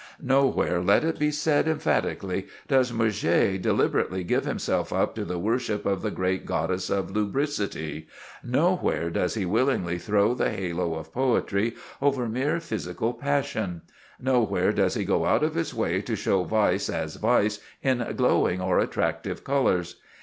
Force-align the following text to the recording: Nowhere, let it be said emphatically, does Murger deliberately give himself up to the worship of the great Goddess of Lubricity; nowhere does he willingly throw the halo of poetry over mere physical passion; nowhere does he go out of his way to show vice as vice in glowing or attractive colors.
Nowhere, 0.19 0.81
let 0.81 1.03
it 1.03 1.19
be 1.19 1.29
said 1.29 1.67
emphatically, 1.67 2.47
does 2.67 2.91
Murger 2.91 3.59
deliberately 3.59 4.23
give 4.23 4.45
himself 4.45 4.91
up 4.91 5.13
to 5.13 5.23
the 5.23 5.37
worship 5.37 5.85
of 5.85 6.01
the 6.01 6.09
great 6.09 6.43
Goddess 6.43 6.89
of 6.89 7.11
Lubricity; 7.15 8.07
nowhere 8.43 9.11
does 9.11 9.35
he 9.35 9.45
willingly 9.45 9.99
throw 9.99 10.33
the 10.33 10.49
halo 10.49 10.95
of 10.95 11.13
poetry 11.13 11.75
over 12.01 12.27
mere 12.27 12.59
physical 12.59 13.13
passion; 13.13 13.83
nowhere 14.19 14.71
does 14.71 14.95
he 14.95 15.05
go 15.05 15.25
out 15.25 15.43
of 15.43 15.53
his 15.53 15.71
way 15.71 16.01
to 16.01 16.15
show 16.15 16.45
vice 16.45 16.89
as 16.89 17.17
vice 17.17 17.59
in 17.83 18.03
glowing 18.15 18.59
or 18.59 18.79
attractive 18.79 19.43
colors. 19.43 19.97